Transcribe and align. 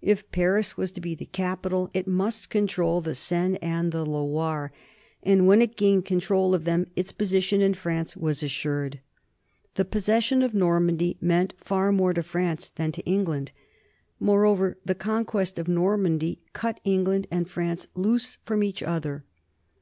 If 0.00 0.32
Paris 0.32 0.78
was 0.78 0.90
to 0.92 1.02
be 1.02 1.14
the 1.14 1.26
capital, 1.26 1.90
it 1.92 2.06
must 2.06 2.48
control 2.48 3.02
the 3.02 3.14
Seine 3.14 3.58
and 3.62 3.92
the 3.92 4.06
Loire, 4.06 4.72
and 5.22 5.46
when 5.46 5.60
it 5.60 5.76
gained 5.76 6.06
control 6.06 6.54
of 6.54 6.64
them, 6.64 6.86
its 6.96 7.12
position 7.12 7.60
in 7.60 7.74
France 7.74 8.16
was 8.16 8.42
as 8.42 8.48
sured. 8.48 9.00
The 9.74 9.84
possession 9.84 10.40
of 10.40 10.54
Normandy 10.54 11.18
meant 11.20 11.52
far 11.58 11.92
more 11.92 12.14
to 12.14 12.22
France 12.22 12.70
than 12.70 12.90
to 12.92 13.04
England. 13.04 13.52
Moreover 14.18 14.78
the 14.82 14.94
conquest 14.94 15.58
of 15.58 15.68
Normandy 15.68 16.40
cut 16.54 16.80
England 16.82 17.26
and 17.30 17.46
France 17.46 17.86
loose 17.94 18.38
from 18.46 18.62
each 18.62 18.82
other. 18.82 19.26